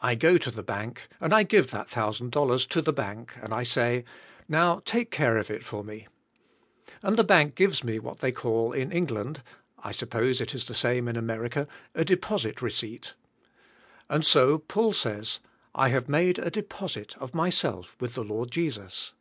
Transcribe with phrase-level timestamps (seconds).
[0.00, 3.54] I go to the bank and I give that thousand dollars to the bank, and
[3.54, 4.04] I say,
[4.48, 6.08] "Now take care of it for me."
[7.00, 9.40] And the bank gives me what they call, in England—
[9.78, 13.14] I suppose it is the same in America— a deposit receipt.
[14.08, 15.38] And so Paul says,'
[15.76, 19.12] 'I made a deposit of myself with the Lord Jesus."